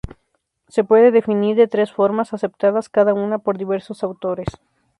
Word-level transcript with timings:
Se 0.67 0.83
puede 0.83 1.11
definir 1.11 1.55
de 1.55 1.67
tres 1.67 1.91
formas, 1.93 2.33
aceptadas 2.33 2.89
cada 2.89 3.13
una 3.13 3.37
por 3.37 3.59
diversos 3.59 4.01
autores. 4.01 4.47